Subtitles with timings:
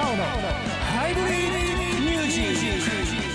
[0.00, 3.27] 青のハイブリッドミュージック。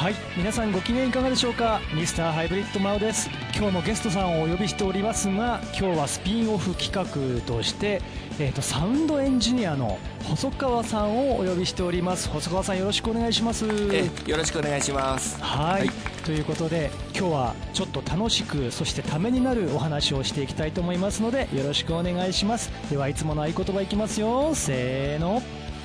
[0.00, 1.78] はい皆さんご機嫌いかがでしょうか？
[1.94, 3.28] ミスターハイブリッドマオです。
[3.54, 7.04] 今日もゲストさんをお呼びしておりますが今日はスピンオフ企画
[7.44, 8.00] として、
[8.38, 12.30] えー、とサウンドエンジニアの細川さんをお呼びしております。
[12.30, 13.66] 細川さんよろしくお願いします。
[13.92, 15.38] えよろしくお願いします。
[15.42, 15.90] はい、はい。
[16.24, 22.70] ということで今日はちょっと楽しくそしてためになるお話をしていきたいと思いますのでよろしくお願いします。
[22.88, 24.54] ではいつもの合言葉いきますよ。
[24.54, 25.42] せーの。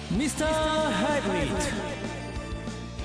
[0.09, 1.55] ミスターハイブリッド。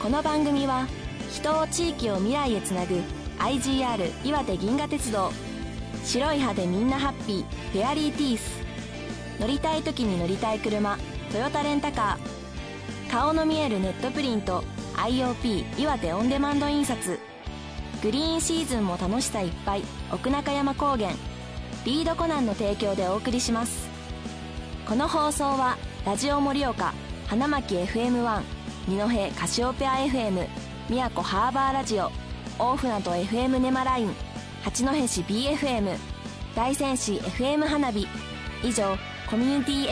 [0.00, 0.86] この番組は
[1.30, 3.00] 人を地域を未来へつなぐ
[3.38, 5.32] IGR 岩手銀河鉄道。
[6.04, 7.72] 白い歯でみんなハッピー。
[7.72, 8.60] フェアリーティース。
[9.38, 10.98] 乗りたい時に乗りたい車。
[11.32, 13.10] トヨタレンタカー。
[13.10, 14.62] 顔の見えるネットプリント。
[14.96, 17.18] IOP 岩手オンデマンド印刷。
[18.02, 19.82] グリーンシーズンも楽しさいっぱい。
[20.12, 21.10] 奥中山高原。
[21.84, 23.88] リードコナンの提供でお送りします。
[24.86, 26.92] この放送はラジオ盛岡
[27.28, 28.42] 花巻 FM1
[28.88, 30.48] 二戸カシオペア FM
[30.90, 32.10] 宮古ハーバーラジオ
[32.58, 34.10] 大船渡 FM ネマライン
[34.64, 35.96] 八戸市 BFM
[36.56, 38.08] 大仙市 FM 花火。
[38.64, 38.96] 以上
[39.30, 39.88] コミュニティ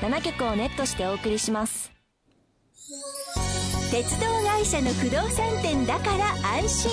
[0.00, 1.92] FM7 局をネットしてお送りします。
[3.90, 6.90] 鉄道会社の不動産店だから安心。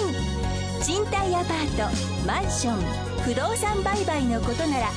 [0.83, 2.81] 賃貸アパートマンション
[3.23, 4.87] 不動産売買のことなら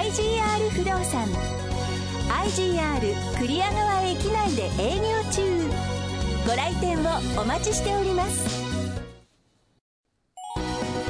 [0.00, 1.28] IGR 不動産。
[2.46, 5.99] IGR 栗屋川駅内で営業中。
[6.50, 7.02] ご来店を
[7.40, 8.60] お待ちしております。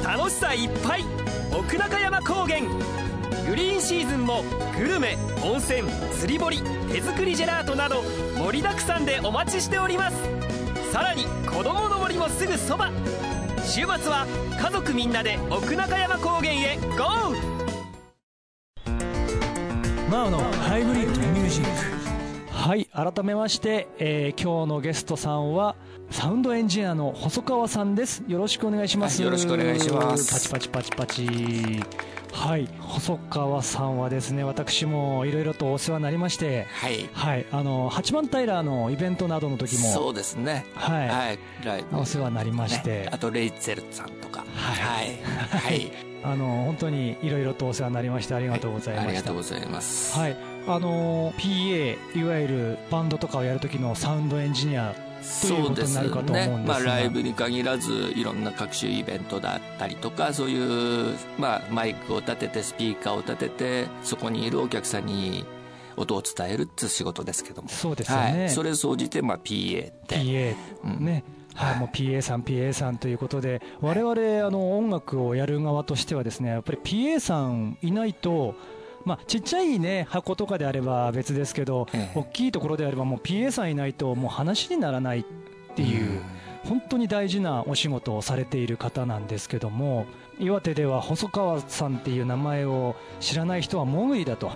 [0.05, 1.03] 楽しさいっぱい。
[1.51, 2.61] 奥中山高原。
[3.49, 4.43] グリーンシーズンも
[4.77, 6.61] グルメ温泉釣り堀
[6.91, 8.03] 手作りジェラートなど
[8.37, 10.17] 盛りだくさんでお待ちしております。
[10.91, 12.91] さらに子供の森もすぐそば。
[13.65, 14.27] 週末は
[14.61, 17.35] 家族みんなで奥中山高原へゴー。
[20.07, 22.00] マオのハイブリッドミュージック
[22.61, 25.75] はい改めまして、えー今日のゲストさんは
[26.11, 28.23] サウンドエンジニアの細川さんです。
[28.27, 30.47] よろしくお願いします、はいよろしくお願いします。
[30.51, 31.31] パチパチパチパ
[31.71, 31.83] チ。
[32.31, 37.09] はい細川さんはですね私もいろいろとお世話になりましてはい。
[37.13, 40.63] はいあの八幡平のイベントなどの時もそうですね。
[40.75, 41.07] はい。
[41.09, 44.45] はいライブお世話になりまして、ねあとレイツェルさんとか。
[44.53, 45.07] はい。
[45.07, 45.91] はい、はい。
[46.23, 50.15] あの本当にいろいろとお世話になりましてありがとうございまありした、がとうございます。
[50.15, 54.95] はい、あの PA いわゆるバンドとかをやる時のサウンドエンジニア
[55.41, 56.73] ということになるかと思うんですが。
[56.73, 65.45] まあ、ライブに限らずいろんな各種イベントだったりとかそういう、まあ、マイクを立ててスピーカーを立ててそこにいるお客さんに
[65.97, 67.69] 音を伝えるっていう仕事ですけども。
[67.69, 68.39] そうですよね。
[68.39, 70.15] はい、それ総じて、まあ、PA って。
[70.15, 70.55] PA
[70.85, 71.05] うん。
[71.05, 71.23] ね、
[71.53, 71.71] はい。
[71.71, 71.79] はい。
[71.79, 74.11] もう PA さん PA さんということで我々
[74.45, 78.55] あの音楽をやる側としてはですねやっぱり PA さんいないと
[79.05, 82.19] まあ、ちっちゃいね箱とかであれば別ですけど、ええ。
[82.19, 85.23] 大きいところであればもう PA さんいないともう話にならないっ
[85.75, 86.21] ていう、
[86.65, 90.05] 本当に大事なお仕事をされている方なんですけども
[90.39, 94.51] 岩手では細川さんっていう名前を知らない人はもう無理だと。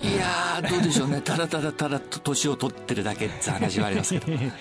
[0.00, 1.20] いやーどうでしょうね。
[1.20, 4.52] ただただただと年を取ってるだけって話はありますけど、 はい、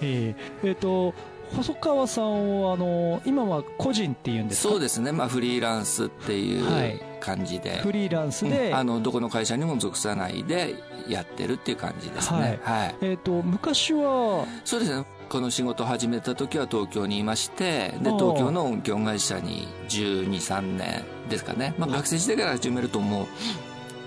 [0.00, 1.14] えーえーと
[1.56, 4.72] 細川さんはあの今は個人っていうんですか？
[4.72, 7.00] そうですね、まあ、フリーランスっていうはい。
[7.20, 8.76] 感じで、フリーランスで、うん。
[8.76, 10.74] あのどこの会社にも属さないで
[11.06, 12.58] やってるっていう感じですね。
[12.62, 15.04] はい、えー、と昔はそうですね。
[15.28, 23.26] この仕事を始めた時は東京にいましてで東京の音響会社に1 2 3年ですかね、まあ、学生時代から始めるともう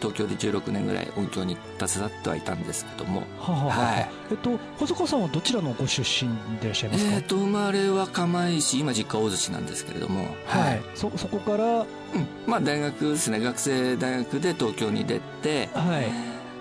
[0.03, 3.23] 東京で16年ぐらい音響に携わってはいたんですけども。
[3.39, 4.09] はははははい。
[4.31, 10.35] えっと細川さんはどちらのご出身でいらっしゃいますか、えー、と生まれは釜石今実家大洲市なんですけれども。
[10.45, 11.63] はい、そそこから？
[11.63, 12.27] はうん。
[12.45, 13.39] まあ大学ですね。
[13.39, 15.69] 学生大学で東京に出て。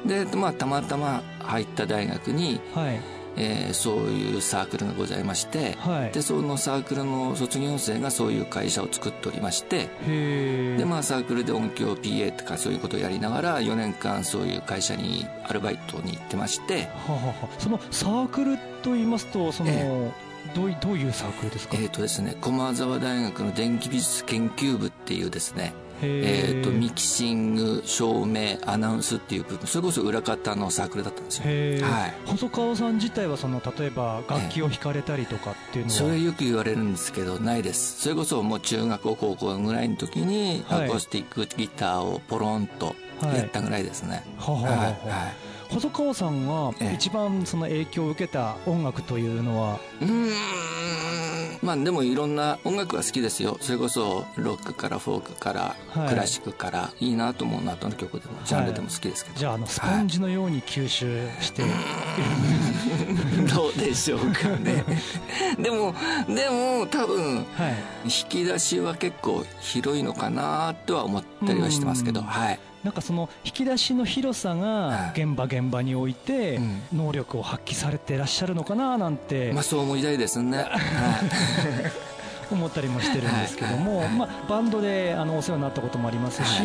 [0.04, 0.09] い。
[0.09, 6.12] で、まあ、たまたま入った大学に、はいえーそういうサークルがございまして、はい。
[6.12, 20.10] でそのサークルの卒業生がそういう会社を作っておりましてでまあサークルで音響 PA とかそういうことをやりながら4年間そういう会社にアルバイトに行ってましてはははそのサークルと言いますとその、え
[20.54, 25.72] どういどういうサークルですか、えっ、とですね駒沢大学の電気美術研究部っていうですね
[26.03, 31.45] えへー、とミキシング照明アナウンスっていう部分それこそ裏方のサークルだったんですよ。
[31.87, 32.15] はい。
[32.27, 38.01] 細川さん自体はその例えば楽器を弾かれたりとかっていうのは、それよく言われるんですけどないです。
[38.03, 40.84] それこそもう中学校高校ぐらいの時にはい。
[40.87, 44.77] アコースティックギターをポロンとやったぐらいですね、はははは。
[44.78, 46.95] はい細川さんがええ。
[46.95, 50.31] 一番その影響を受けた音楽というのは、うーん
[51.62, 53.56] まあでもいろんな音楽は好きですよ。
[53.60, 56.09] それこそロックからフォークから、はい。
[56.09, 61.62] クラシックからいいなと思うなどの曲でもジャンルでも好きですけど、じゃああのスポンジのように吸収して、
[63.54, 64.84] どうでしょうかね。
[65.59, 65.94] でも
[66.28, 67.74] でも多分はい。
[68.04, 72.20] 引き出しは結構広いのかなとは思ったりはしてますけど。
[72.20, 72.26] うん。
[72.26, 75.22] はいなんかその引き出しの広さがはい。
[75.22, 76.82] 現場現場においてうん。
[76.92, 79.52] 能力を発揮されてらっしゃるのかななんて。
[79.52, 80.68] まあそう思いたいですね、はい
[82.54, 84.09] 思ったりもしてるんですけども、はい。
[84.10, 86.63] まあ、バンドであのお世話になったこともありますし、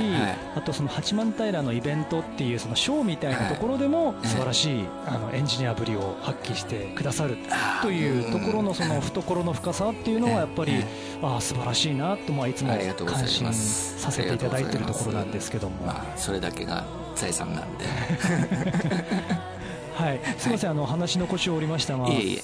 [0.55, 4.27] あとその八幡平のイベントっていうそのショーみたいなところでもい。
[4.27, 7.37] 素晴らしいあのエンジニアぶりを発揮してくださる
[7.81, 10.83] というところのその懐の深さっていうのはやっぱり
[11.21, 15.85] ああ素晴らしいなとまあいつも感心させていただいているところなんですけども。
[15.85, 16.85] まあそれだけが
[17.15, 17.85] 財産なんで
[19.97, 22.39] はい、すみません、あの話の腰を折りましたが、はい。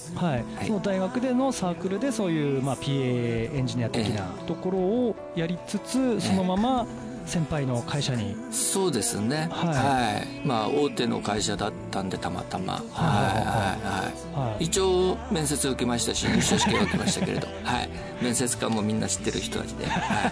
[0.65, 6.87] その大学でのサークルでそういうまあ PA エンジニア的なところをやりつつ、そのまま
[7.25, 9.47] 先輩の会社に、そうですね。
[9.51, 9.67] はい。
[9.69, 12.73] はい、まあ大手の会社だったんでたまたま。
[12.73, 14.09] はいは
[14.41, 17.89] いはい一応面接受けましたし入社試験受けましたけれど、 はい、
[18.21, 20.29] 面接官もみんな知ってる人たちで、は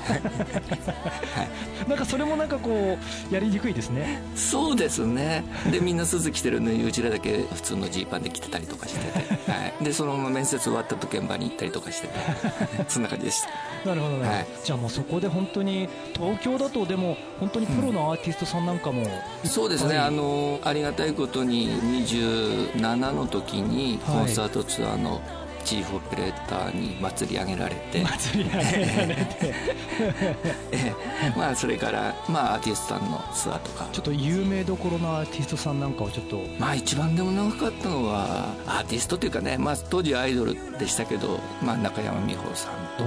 [1.85, 1.89] い。
[1.89, 2.97] なんかそれもなんかこ
[3.29, 4.21] うやりにくいですね。
[4.35, 5.43] そうですね。
[5.71, 12.13] でみんなスーツ着てるのにうちらだけ普通のジーパンで来てたりとかしてて、はい、でそのまま面接終わったと現場に行ったりとかしてて。
[12.87, 13.49] そんな感じでした。
[13.89, 14.47] なるほどね、はい。
[14.63, 19.05] じゃあもうそこで本当に東京だとでも本当にプロのアーティストさんなんかも、
[19.43, 20.07] そうですね、はい。
[20.07, 25.21] あのありがたいことに27の時にコンサートツアーの
[25.61, 29.53] チーフオペレーターに祭り上げられて、祭り上げられて。
[30.71, 30.93] え
[31.23, 31.33] え。
[31.37, 33.87] まあそれから、まあ、アーティストさんのツアーとか。
[33.91, 36.41] ちょっと有名どころのアーティストさんなんかをちょっと。
[36.59, 43.03] まあ一番でも長かったのはアーティストというかね、まあ、当時はアイドルでしたけど、まあ、中山美穂さんと、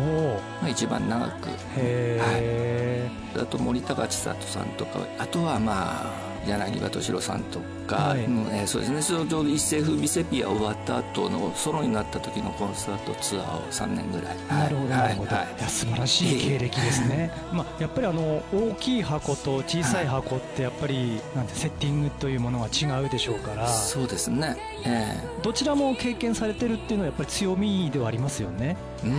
[0.61, 1.49] まあ、一番長く。
[1.49, 8.27] へえ、あと森高千里さんとかあとはまあ柳葉敏郎さんとか、はい。
[8.67, 9.03] そうですね。
[9.03, 14.37] ちょうど一世風靡セピア終わった後のソロになった時のコンサートツアーを3年ぐらい。
[14.49, 15.47] なるほどなるほど、はい。
[15.69, 23.69] 素晴らしい経歴ですね、 まあ、やっぱりあの大きい箱と小さい箱ってやっぱりなんてセッティングというものが違うでしょうから。
[23.69, 28.77] そうですねえどちらも経験されてるっていうのはやっぱり強みではありますよね。
[29.05, 29.11] えう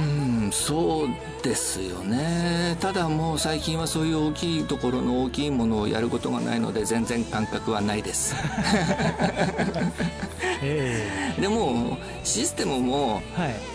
[0.47, 1.07] んそう
[1.44, 2.77] ですよね。
[2.79, 8.35] ただもう最近はそういう大きいところの大きいものをやることがないので全然感覚はないです。
[10.41, 10.55] え
[11.39, 13.21] でもシステムも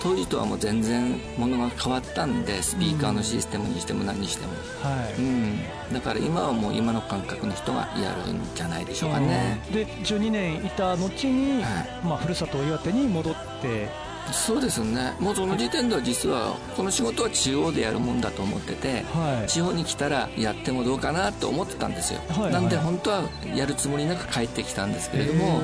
[0.02, 4.52] 当時とはもう全然ものが変わったんでスピーカーのシステムにしても何にしても、
[4.82, 5.20] はい。
[5.20, 5.58] うん、
[5.92, 14.10] だから今はもう今の感覚の人がやるんじゃないでしょうかね、で12年いた後に、はまあ、ふるさと岩手に戻って。
[14.32, 15.12] そうですね。
[15.18, 19.48] もうその時点では実はこの仕事は地方でやるもんだと思っててはい。
[19.48, 22.52] 地方に来たらやってもどうかなと思ってたんですよ、はいはい。
[22.52, 23.22] なんで本当は
[23.56, 25.60] やるつもりなく帰ってきたんですけれども、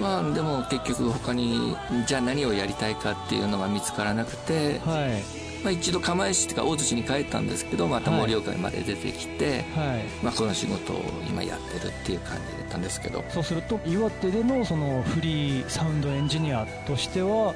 [0.00, 1.76] まあでも結局他に
[2.06, 5.44] じゃあ何をやりたいかっていうのが見つからなくて、はい。
[5.64, 10.04] まあ、一度釜石っていうか大槌に帰ったんですけどまた盛岡まで出てきて、はい。
[10.22, 13.24] まあ、この仕事を今やってるっていう感じだったんですけど。
[13.30, 17.54] そうすると岩手でのそのフリーサウンドエンジニアとしてはも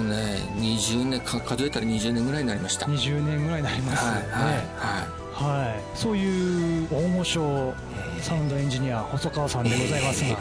[0.00, 2.86] うね20年か数えたら20年ぐらいになりました。
[2.86, 7.74] はい20年ぐらいになりますよね、はいははい、そういう大御所
[8.20, 10.38] サウンドエンジニア細川さんでございますが、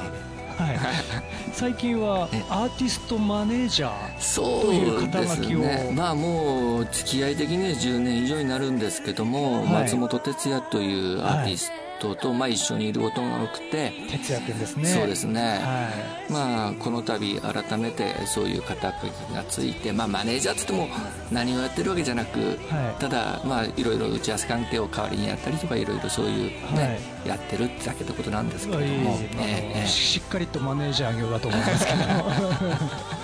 [0.58, 0.80] はい、
[1.52, 2.44] 最近はえ。
[2.50, 5.60] アーティストマネージャーいそうというです肩書きを。
[5.60, 9.84] ねまあもう付き合い的には10年以上になるんですけども、はい。
[9.84, 11.84] 松本哲也というアーティスト
[12.16, 14.86] と、まあ、一緒にいることが多くて、哲也君ですね。
[14.86, 15.90] そうですね、は
[16.30, 21.00] まあこの度改めてそういう肩書きがついてまあマネージャーって言っても
[21.32, 23.02] 何をやってるわけじゃなく、はい。
[23.02, 31.98] ただまあいろいろ打ち合わせ関係を代わりにやったりとかいろいろそういうね、はやってるってだけのことなんですいけれども、えええしっかりとマネージャー業だと思いますけど、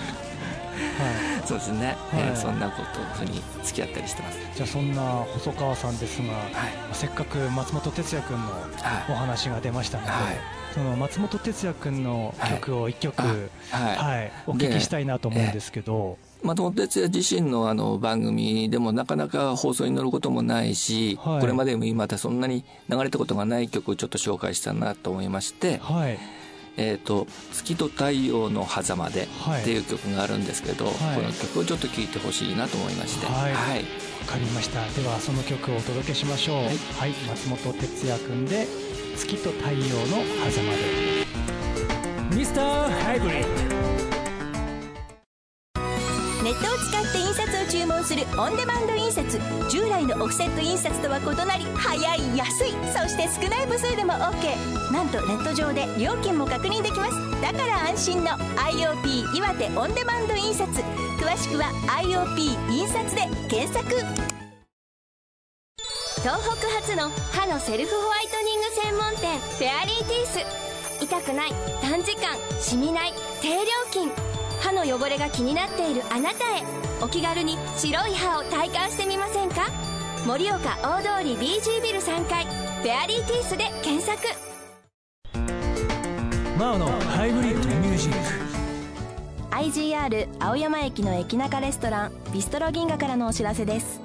[1.45, 2.21] そうですね、はい。
[2.21, 4.37] ええそんなことふうに付き合ったりしてます。
[4.37, 5.01] い、じゃあそんな
[5.33, 6.51] 細川さんですが、はい。
[6.93, 9.11] せっかく松本哲也君のはい。
[9.11, 10.59] お話が出ましたので、はい。
[10.73, 13.95] その松本哲也君の曲を一曲、はい。
[13.95, 21.41] はい、お聞きしたいなと思うんですけど、松本哲也自身のあの番組でもなかなか放送に乗ることもないし、はい。
[21.41, 26.19] これまでもまたそんなに流れたことがない曲をちょっと紹介したなと思いまして、はい、
[26.81, 29.61] えーと「月と太陽の狭間で」はい。
[29.61, 30.95] っていう曲があるんですけど、はい。
[31.15, 33.25] この曲をちょっと聴いてほしいなと思いまして。
[33.27, 33.53] はい。
[33.53, 33.79] はい。
[33.79, 33.85] わ
[34.25, 34.79] かりました。
[34.99, 36.55] ではその曲をお届けしましょう。
[36.97, 38.65] はい、松本哲也君で
[39.17, 41.27] 「月と太陽の狭間で」
[42.33, 43.49] ミスターハイブリッド。
[46.43, 46.98] ネットを使
[47.79, 57.41] 注文するオンデマンド印刷従来のオフセット印刷とは異なり早い安いそして少ない部数でも OK なんとネット上で料金も確認できます。
[57.41, 60.69] だから安心の IOP 岩手オンデマンド印刷。
[60.69, 61.71] 詳しくは
[62.03, 63.95] IOP 印刷で検索。
[66.19, 71.03] 東北初の歯のセルフホワイトニング専門店フェアリーティース。
[71.05, 74.11] 痛くない短時間しみない低料金。
[74.59, 76.88] 歯の汚れが気になっているあなたへ。
[77.01, 79.67] お気軽に白い歯を体感してみませんか？
[80.27, 84.19] 盛岡大通り BG ビル3階フェアリーティースで検索。
[86.57, 88.17] マオのハイブリッドミュージック。
[89.51, 94.01] IGR 青山駅の駅中レストランビストロ銀河からのお知らせです。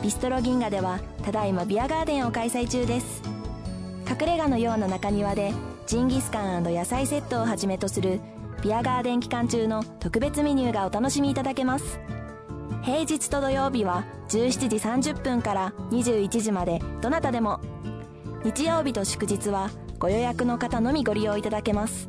[0.00, 3.22] ビストロ銀河ではただいまビアガーデンを開催中です。
[4.08, 5.52] 隠れ家のような中庭で
[5.88, 8.20] ジンギスカン野菜セットをはじめとする
[8.62, 11.98] ビアガーデン期間中の特別メニューがお楽しみいただけます。
[12.82, 14.76] 平日と土曜日は17時
[15.12, 17.58] 30分から21時までどなたでも。
[18.44, 22.08] 日曜日と祝日はご予約の方のみご利用いただけます。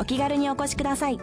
[0.00, 1.20] お気軽にお越しください。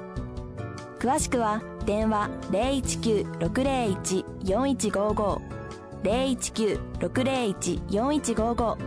[0.98, 5.42] 詳しくは電話019-601-4155
[6.04, 8.78] 019-601-4155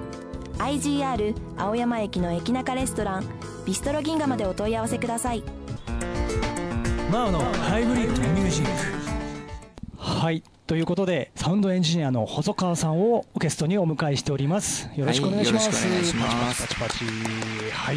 [0.59, 3.25] IGR 青山駅の駅中レストラン
[3.67, 5.62] ビストロ銀河までお問い合わせください。
[7.13, 8.71] マオのハイブリッドミュージック。
[9.99, 10.43] はい。
[10.67, 14.89] ということでサウンドエンジニアの細川さんをゲストにお迎えしております。
[14.97, 16.63] よろしくお願いします、はいよろしくお願いします。
[16.63, 17.71] パチパチパチパチ。
[17.71, 17.97] はい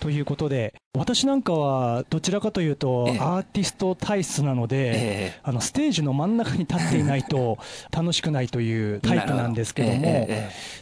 [0.00, 3.18] ということで私なんかはどちらかというとええ。
[3.20, 4.92] アーティスト体質なので、え
[5.36, 5.40] え。
[5.44, 7.58] あのステージの真ん中に立っていないと
[7.92, 10.28] 楽しくないというタイプなんですけども、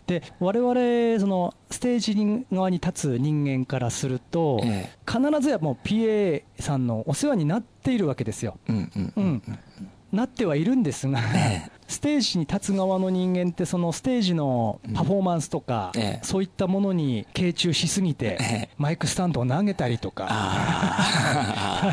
[0.06, 8.56] で我々そのステージ側に立つ人間からすると、え必ずやもう PA さんのお世話になっているわけですよ。
[8.68, 9.24] えうんうんううん。
[9.26, 9.42] ん
[10.12, 11.78] なってはいるんですが、ええ。
[11.86, 16.24] ステージに立つ側の人間ってそのステージのパフォーマンスとか、ええ。
[16.24, 18.68] そういったものに傾注しすぎて、ええ。
[18.78, 20.34] マイクスタンドを投げたりとか、あ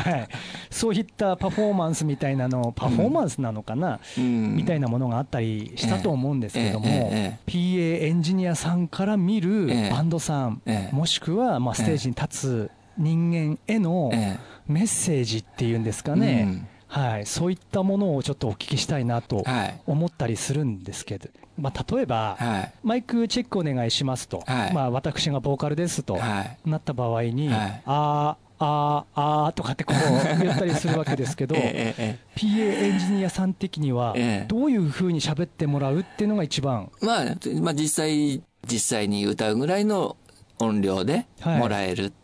[0.04, 0.28] はい、
[0.70, 4.56] そういったパフォーマンスみたいなのパフォーマンスなのかな、あ、うん。
[4.56, 7.10] みたいなものがあったりしたと思うんですけども、
[7.46, 9.90] PA エンジニアさんから見るええ。
[9.90, 10.94] バンドさん、ええ。
[10.94, 19.80] もしくはまあステージに立つ人間へのえメッセージっていうんですかね、はい、そういったものをちょっとお聞きしたいなとはい。
[19.86, 21.28] 思ったりするんですけど、
[21.58, 22.72] まあ、例えば、はい。
[22.84, 24.72] マイクチェックお願いしますと、はい。
[24.74, 26.70] まあ、私がボーカルですと、はい。
[26.70, 27.82] なった場合に、はい。
[27.86, 37.24] あーあーあーとかってこう言ったりするわけですけど、 ええええ PA エンジニアさん的にはええ、どういうふうに喋ってもらうっていうのが一番、まあ、
[37.60, 40.16] まあ実際、実際に歌うぐらいの
[40.58, 41.58] 音量ではい。
[41.58, 42.14] もらえる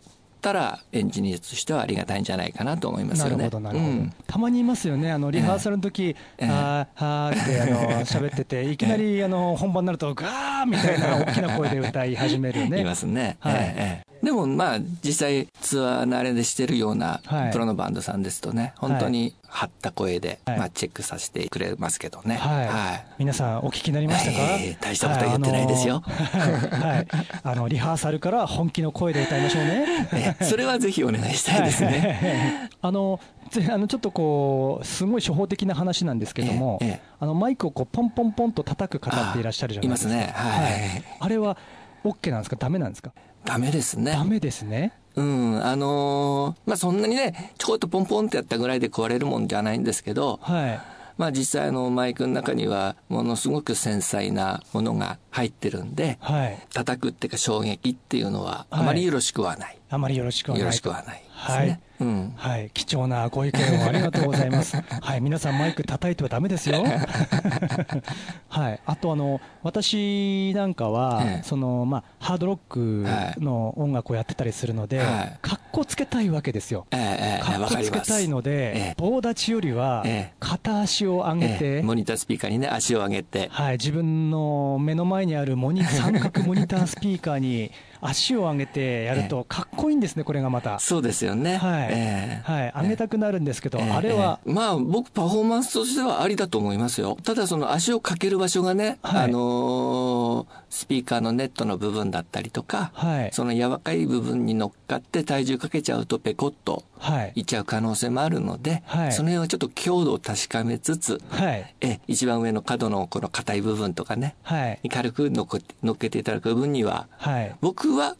[0.42, 3.30] ったら、エンジニアとしてはありがたいんじゃないかなと思いますよね。
[3.30, 4.12] なるほど、なるほど、うん。
[4.26, 6.48] たまにいますよね、あのリハーサルの時、ええ。
[6.48, 12.80] あーはーってあの喋ってて、 いきなりあの本番になると、ガーみたいな大きな声で歌い始めるね。
[12.82, 13.36] いますね。
[13.38, 13.54] はい。
[13.54, 17.52] ええええでもまあ実際ツアー慣れでしてるようなはい。
[17.52, 20.58] プロのバンドさんですとね、本当に張った声で、はい。
[20.58, 22.36] まあチェックさせてくれますけどね。
[22.36, 23.06] はい、はい。
[23.18, 26.00] 皆さんお聞きになりましたか、ええ大したことは言ってないですよ。
[26.00, 27.08] はい、
[27.42, 30.08] あのリハーサルから本気の声で歌いましょうね。
[30.14, 32.60] ええそれはぜひお願いしたいですね。
[32.60, 32.70] はい。
[32.80, 33.18] あの
[33.50, 36.78] ぜあのちょっとこうすごい初歩的な話なんですけども、
[37.18, 40.12] あのマイクをこうポンポンポンと叩く方っていらっしゃるじゃないですか。
[40.12, 40.32] あいますね。
[40.34, 41.04] はい。
[41.20, 41.56] あれは
[42.04, 43.12] OK なんですか、ダメなんですか、
[43.44, 44.12] ダメですね。
[44.12, 44.92] ダメですね。
[45.14, 50.80] うん、あのーまあそんなにね、ちょこっとポンポンってやったぐらいで壊れるもんじゃないんですけど、はい。
[51.22, 56.58] まあ実際あのマイクの中にはものすごく繊細なものが入ってるんで、はい。
[56.74, 59.78] 叩くっていうか衝撃っていうのはあまりよろしくはない。
[59.88, 60.64] あまりよろしくはないと。
[60.64, 61.22] よろしくはない。
[61.30, 61.80] はい。
[62.00, 62.32] うん。
[62.34, 64.76] はい、貴重なご意見をありがとうございます。
[65.00, 66.82] はい、皆さんマイク叩いてはダメですよ。
[68.48, 73.06] はい、あとあの私なんかは、ええそのまあハードロック
[73.40, 76.86] の音楽をやってたりするので、はいかっこつけたいわけですよ。
[76.90, 78.00] ええええかっこつけ。
[78.00, 87.72] たいので、ええ棒立ちよりはええ片足を上げて、ええモニタースピーカーにね、足を上げて、はい、自分の目の前にあるモニ三角モニタースピーカーに
[88.02, 90.78] 足を上げてやるとかっこいいんですね、これがまた。
[90.80, 91.56] そうですよね。
[91.56, 92.52] はい、ええ。
[92.52, 93.90] はい、上げたくなるんですけど、ええ。
[93.90, 94.40] あれは。
[94.46, 94.52] ええ。
[94.52, 97.16] まあ僕パフォーマンスとしてはありだと思いますよ。
[97.22, 99.24] ただその足をかける場所がね、はい。
[99.24, 103.30] あのースピーカーのネットの部分だったりとか、はい。
[103.32, 107.32] その柔らかい部分に乗っかって体重かけちゃうとペコッとはい。
[107.34, 109.12] いっちゃう可能性もあるので、はい。
[109.12, 111.74] その辺はちょっと強度を確かめつつ、はい。
[111.82, 114.88] え一番上の角のこの硬い部分とかね、はい。
[114.88, 117.54] 軽く乗っけ乗っけていただく分には、はい。
[117.60, 118.16] 僕は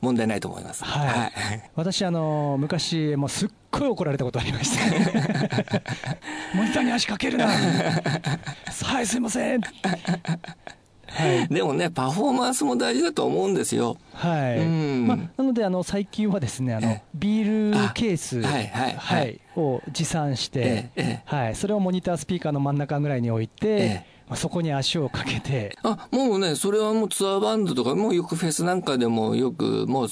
[0.00, 0.84] 問題ないと思います。
[0.84, 1.32] はい。
[1.74, 4.90] 私あの昔もうすっごい怒られたことありました。
[4.90, 5.82] ね
[6.54, 7.46] モニターに足かけるな。
[7.48, 9.60] はいすいません。
[11.08, 13.96] はい、でもねパフォーマンスも大事だと思うんですよ。
[14.12, 30.08] はい、まあ、なのであの最近はですねあのビールケース、はいはいはい、を持参して、はい、それをモニタースピーカーの真ん中ぐらいに置いて、まあ、そこに足をかけてあもうねそれはもうツアーバンドとかもうよくフェスなんかでもよくもう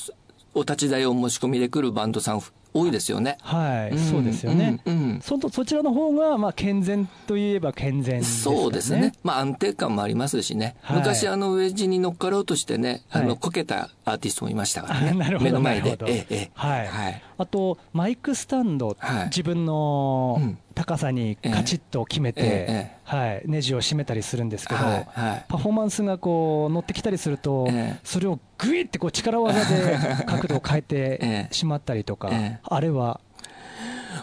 [0.55, 2.41] お立ち台を申し込みで来るバンドさん
[2.77, 3.39] 多いですよね。
[3.41, 4.81] はい、うん、そうですよね。
[4.85, 9.13] うん、そそちらの方がまあ健全といえば健全、ね、そうですね。
[9.23, 10.75] まあ安定感もありますしね。
[10.83, 15.13] はい、昔あのウェッジに乗っかろうとしてね、あのこけたアーティストもいましたからね。
[15.41, 15.97] 目の前で。
[16.07, 16.87] ええ、はい。
[16.89, 17.23] はい。
[17.39, 20.41] あとマイクスタンド、はい、自分の
[20.75, 25.07] 高さにカチッと決めて、はい、ネジを締めたりするんですけど、はい、
[25.49, 27.69] パフォーマンスがこう乗ってきたりすると、
[28.03, 32.31] それをグイってこう力技で 角度を変えてしまったりとか、
[32.63, 33.21] あれは。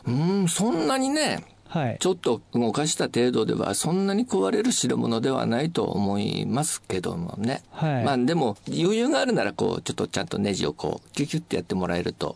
[0.07, 12.35] うんそんなにねはい、ちょっと動かした程度ではそんなに壊れる代物ではないと思いますけどもね、はい、まあでも余裕があるならこうちょっとちゃんとネジをこうキュキュッてやってもらえると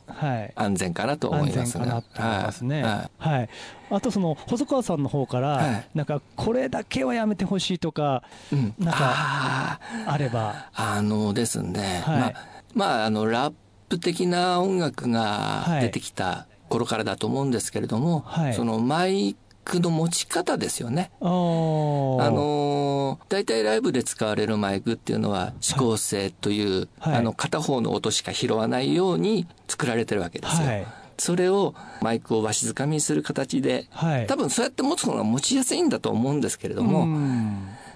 [0.55, 1.85] 安全かなと思いますね。
[1.85, 2.83] はい、安全かなと思いますね。
[2.83, 3.49] はい、はい、
[3.89, 8.23] あとその細川さんの方から、なんかこれだけはやめてほしいとか、
[8.53, 10.69] うん、なんかあれば。
[10.73, 12.33] あのですね、まあ
[12.73, 13.53] まああのラッ
[13.89, 21.11] プ的な音楽が出てきた、頃からだと思うんですけれども、はい、そのマイクの持ち方ですよね。
[21.21, 30.67] あの大体ライブで使われるマイクっていうのは指向性という、はい、あの片方の音しか拾わないように作られてるわけですよ。
[30.67, 30.87] はい。
[31.17, 37.07] それをマイクをわしづかみにする形で、はい、多分そうやって持つのが持ちやすいんだと思うんですけれども、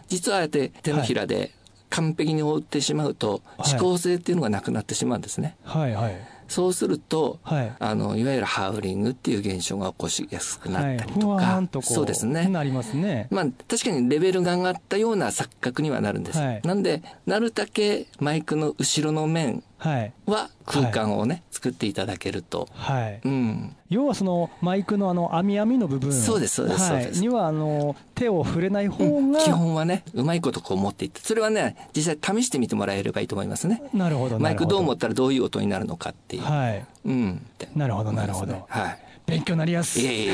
[0.08, 1.52] 実はあえて手のひらで
[1.90, 5.58] 完璧に覆ってしまうと、指向性っていうのがなくなってしまうんですね。
[5.64, 12.48] はいはいそうすると、はい、あのいわゆるハウリングっていう現象が起こしやすくなったりとか、はい、とそうですね。
[12.48, 23.22] なりますね、まあ、確かにレベルが上がったような錯覚にはなるんです、はい、なんでなるだけマイクの後ろの面は空間をね、はい、作っていただけると、はい。
[23.24, 26.13] うん、要はそのマイクのあの網網の部分。
[26.13, 33.81] そうですそうです、はい、にはあの手を触れない方が、うん、基本はねうまいことこう持っていってそれはね実際試してみてもらえればいいと思いますね。
[33.94, 40.00] なるほどマイクどう思ったらどういう音になるのかっていう、はい、うん、なるほどなるほど、はい、勉強になりやす。
[40.00, 40.33] いいえいえ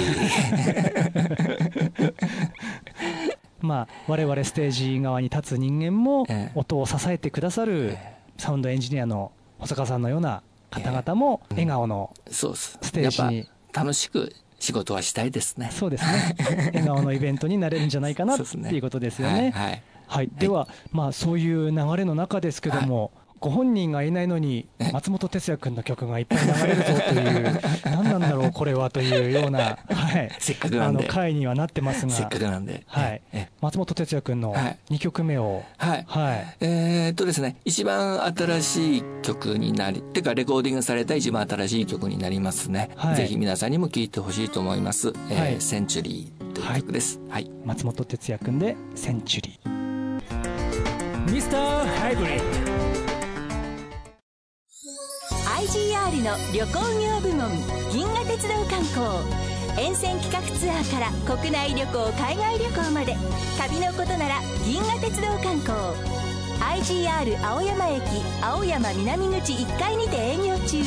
[3.62, 15.70] まあ我々ステージ側に立つ人間も音を支えてくださる、ええサウンドエンジニアの細川さんのような方々も笑顔のステージに、楽しく仕事はしたいですね。
[15.72, 16.36] そうですね。
[16.74, 19.52] 笑顔のイベントになれるんじゃないかなっていうことですよね。
[19.52, 31.04] はい、はい、では、まあ、そういう流れの中ですけども、ご本人がいないのに松本哲也君の曲がいっぱい流れるぞという 何なんだろうこれはというような、はい、せっかくなんで。
[31.04, 32.12] あの回にはなってますが。
[32.12, 33.22] せっかくなんで、はい、
[33.62, 34.56] 松本哲也君の
[34.90, 35.64] 2曲目を。
[35.78, 49.76] はい、はい、えー、っとですね一番新しい曲になりてかレコーディングされた一番新しい曲になりますね、はい、ぜひ皆さんにも聴いてほしいと思います、えー、はい、センチュリーという曲です、はい、松本哲也君でセンチュリー。
[51.32, 52.95] ミスターハイブリッド
[55.56, 57.50] IGR の旅行業部門
[57.90, 59.24] 銀河鉄道観光。
[59.82, 63.16] 沿線企画ツアーから国内旅行海外旅行まで
[63.58, 65.78] 旅のことなら銀河鉄道観光。
[66.60, 68.04] IGR 青山駅
[68.42, 70.84] 青山南口1階にて営業中。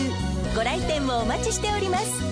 [0.55, 2.23] ご来店もお待ちしております。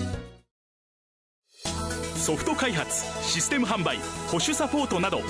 [2.23, 3.97] ソフト開発システム販売
[4.27, 5.21] 保守サポートなど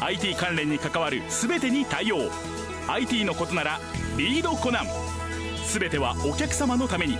[0.00, 2.28] IT 関連に関わる全てに対応。
[2.88, 3.78] IT のことなら
[4.16, 5.15] リードコナン。
[5.78, 7.18] 全てはお客様のために。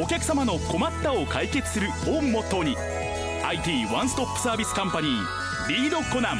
[0.00, 2.76] お客様の困ったを解決するをモットーに
[3.44, 6.38] IT ワンストップサービスカンパニーリードコナン。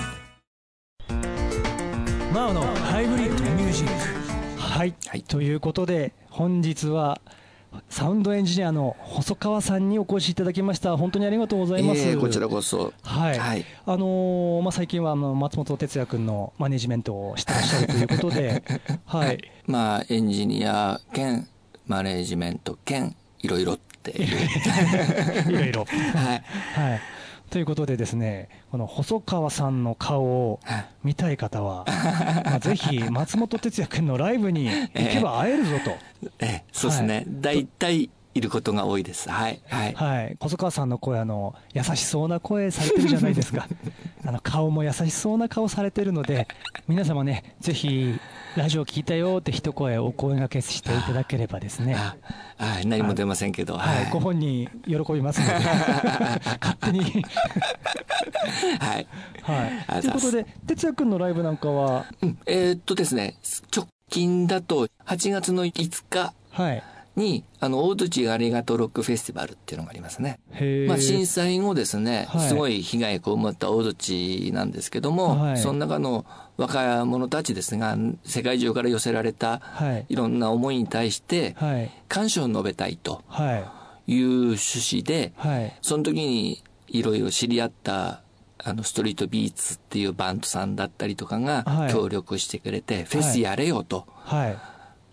[2.33, 3.92] マオのハイブリッドミュージック。
[4.59, 7.20] はい、はい、ということで本日は
[7.88, 10.96] サウンドエンジニアの細川さんにお越しいただきました。
[10.96, 12.00] 本当にありがとうございます。
[12.00, 12.92] えー、こちらこそ。
[13.02, 13.38] はい。
[13.38, 18.62] はい、あのー、まあ最近はあの松本哲也君のマネジメントをしてらっしゃるということで、
[19.06, 19.38] はい。
[19.66, 21.48] まあエンジニア兼
[21.87, 24.26] マネジメント兼いろいろってい
[25.50, 25.84] ろいろ。
[26.14, 26.44] はい。
[26.74, 27.00] はい。
[27.54, 30.58] ということでですね、この細川さんの顔を
[31.04, 31.84] 見たい方は、
[32.44, 35.92] まあ、ぜひ松本哲也君のライブに行けば会えるぞと。
[36.40, 37.22] ええ、そうですね。
[37.28, 39.30] 大体、いることが多いです。
[39.30, 39.60] はい。
[39.68, 39.94] はい。
[39.94, 40.36] はい。
[40.40, 43.68] 細川さんの声、あの、優しそうな声されてるじゃないですか。
[44.26, 46.48] あの顔も優しそうな顔されてるので、
[46.88, 48.18] 皆様ね、ぜひ、
[48.56, 51.94] ラジオ聞いたよって一声お声がけしていただければですね。
[52.56, 55.52] はい、何も出ませんけど、はい、ご本人喜びますので、
[56.60, 57.24] 勝手に
[58.78, 59.06] はい。
[59.42, 60.00] はい。
[60.00, 63.37] ということで、哲也君のライブなんかは、うん、えー、っとですね、
[63.74, 66.32] 直近だと8月の5日。
[66.50, 66.82] はい。
[67.16, 70.40] に、あの、大槌ありがとうロックフェスティバルっていうのがありますね。
[70.88, 79.61] まあ、震災後ですね、はい、すごい被害を被った大槌なんですけども、はい、その中の若者たちですが、世界中から寄せられた、
[80.09, 80.16] い。
[80.16, 81.57] ろんな思いに対して、
[82.09, 83.22] 感謝を述べたいと
[84.07, 84.20] い。
[84.22, 85.33] う趣旨で、
[85.83, 88.22] その時にいろいろ知り合った
[88.66, 94.07] あの、ストリートビーツっていうバンドさんだったりとかが協力してくれて、フェスやれよと。
[94.09, 94.57] はい。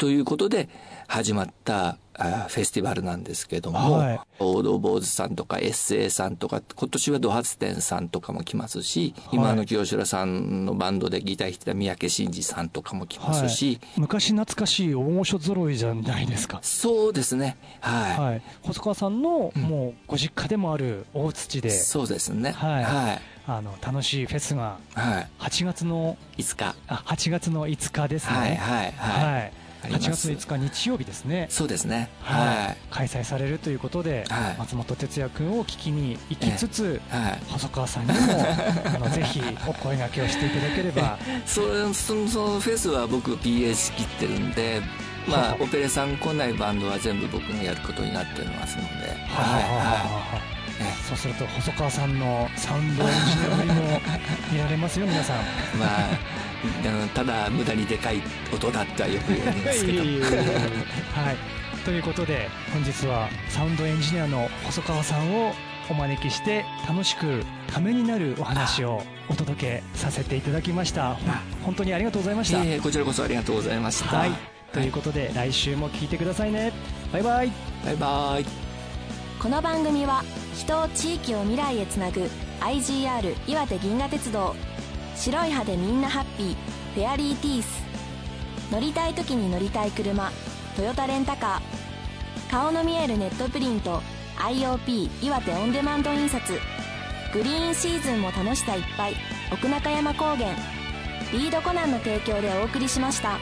[0.01, 0.67] ということで、
[1.07, 16.57] 始まったあフェスティバルなんですけども、はい、王道坊主さんとか SA さんとか今年はドハツ店さんとかも来ますし、はい、今の清志さんのバンドでギター弾いてた三宅伸二さんとかも来ますし、はい、昔懐かしい大御所揃いじゃないですか。
[16.63, 17.57] そうですね。
[17.81, 22.53] はい、はい、細川さんのもうご実家でもある大土で、うん、そうですね。
[22.53, 26.75] はい、はい、あの楽しいフェスが8月の5日。
[26.87, 28.35] あ8月の5日ですね。
[28.35, 31.47] はいはいはい、はい8月5日日曜日ですね。
[31.49, 32.09] そうですね。
[32.21, 38.19] はい、開催されるということで、はい、松本哲也君を聞きに行きつつ、はい、細川さんにも
[38.95, 41.17] あのぜひお声がけをしていただければ。
[41.45, 41.61] そ
[41.93, 44.81] そのそのフェスは僕 PA 仕切ってるんで
[45.27, 50.51] まあ、オペレさん来ないバンドは全部僕がやることになってますので、はいはい、
[51.07, 54.01] そうすると細川さんのサウンドエンジニアも
[54.51, 55.37] 見られますよ皆さん。
[55.77, 56.09] まあ
[57.13, 58.21] ただ無駄にでかい
[58.53, 59.99] 音だってはよく言われますけど。
[61.13, 61.61] はい。
[61.83, 65.53] ということで本日はサウンドエンジニアの細川さんを
[65.89, 71.17] お招きして楽しくためになるお話をお届けさせていただきました。
[71.63, 74.31] 本当にありがとうございました、えー、こちらこそありがとうございました、はい、
[74.71, 76.71] ということで、来週も聞いてくださいね。
[77.11, 77.51] バイバイ。
[77.85, 78.45] バイバイ。
[79.41, 80.23] この番組は
[80.55, 84.55] 人を地域を未来へつなぐ IGR 岩手銀河鉄道
[85.21, 86.55] 白い歯でみんなハッピー。
[86.95, 87.83] フェアリーティース。
[88.71, 90.31] 乗りたい時に乗りたい車。
[90.75, 92.49] トヨタレンタカー。
[92.49, 94.01] 顔の見えるネットプリント。
[94.37, 96.53] IOP 岩手オンデマンド印刷。
[97.35, 99.15] グリーンシーズンも楽しさいっぱい。
[99.53, 100.55] 奥中山高原。
[101.31, 103.37] リードコナンの提供でお送りしました。